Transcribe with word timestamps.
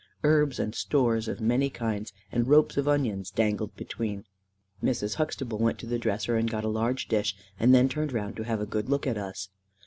Herbs 0.23 0.57
and 0.57 0.73
stores 0.73 1.27
of 1.27 1.39
many 1.39 1.69
kinds, 1.69 2.11
and 2.31 2.47
ropes 2.47 2.75
of 2.75 2.87
onions 2.87 3.29
dangled 3.29 3.75
between. 3.75 4.25
Mrs. 4.83 5.17
Huxtable 5.17 5.59
went 5.59 5.77
to 5.77 5.85
the 5.85 5.99
dresser, 5.99 6.37
and 6.37 6.49
got 6.49 6.65
a 6.65 6.69
large 6.69 7.07
dish, 7.07 7.35
and 7.59 7.71
then 7.71 7.87
turned 7.87 8.11
round 8.11 8.35
to 8.37 8.43
have 8.43 8.61
a 8.61 8.65
good 8.65 8.89
look 8.89 9.05
at 9.05 9.19
us. 9.19 9.49